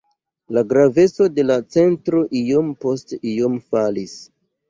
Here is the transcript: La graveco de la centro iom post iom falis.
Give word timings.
La 0.55 0.61
graveco 0.69 1.27
de 1.33 1.43
la 1.49 1.57
centro 1.75 2.23
iom 2.41 2.73
post 2.85 3.15
iom 3.35 3.59
falis. 3.75 4.19